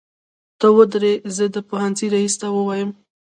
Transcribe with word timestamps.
ته 0.59 0.67
ودرې 0.77 1.13
زه 1.35 1.45
د 1.55 1.57
پوهنځۍ 1.69 2.07
ريس 2.13 2.33
ته 2.41 2.47
وويمه. 2.55 2.95